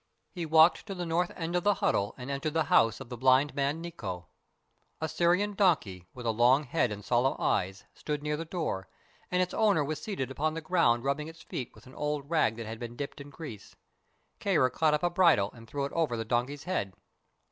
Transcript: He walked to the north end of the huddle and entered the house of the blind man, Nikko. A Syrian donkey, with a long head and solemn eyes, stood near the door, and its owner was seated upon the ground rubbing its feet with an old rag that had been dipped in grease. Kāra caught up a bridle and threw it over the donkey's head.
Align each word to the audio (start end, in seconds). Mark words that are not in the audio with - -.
He 0.31 0.47
walked 0.47 0.87
to 0.87 0.95
the 0.95 1.05
north 1.05 1.31
end 1.35 1.55
of 1.55 1.63
the 1.63 1.75
huddle 1.75 2.15
and 2.17 2.31
entered 2.31 2.55
the 2.55 2.63
house 2.73 2.99
of 2.99 3.09
the 3.09 3.17
blind 3.17 3.53
man, 3.53 3.81
Nikko. 3.81 4.25
A 4.99 5.07
Syrian 5.07 5.53
donkey, 5.53 6.07
with 6.15 6.25
a 6.25 6.31
long 6.31 6.63
head 6.63 6.91
and 6.91 7.05
solemn 7.05 7.35
eyes, 7.37 7.83
stood 7.93 8.23
near 8.23 8.35
the 8.35 8.43
door, 8.43 8.87
and 9.29 9.43
its 9.43 9.53
owner 9.53 9.83
was 9.83 10.01
seated 10.01 10.31
upon 10.31 10.55
the 10.55 10.59
ground 10.61 11.03
rubbing 11.03 11.27
its 11.27 11.43
feet 11.43 11.75
with 11.75 11.85
an 11.85 11.93
old 11.93 12.31
rag 12.31 12.55
that 12.55 12.65
had 12.65 12.79
been 12.79 12.95
dipped 12.95 13.21
in 13.21 13.29
grease. 13.29 13.75
Kāra 14.39 14.71
caught 14.71 14.95
up 14.95 15.03
a 15.03 15.09
bridle 15.11 15.51
and 15.53 15.67
threw 15.67 15.85
it 15.85 15.91
over 15.91 16.17
the 16.17 16.25
donkey's 16.25 16.63
head. 16.63 16.93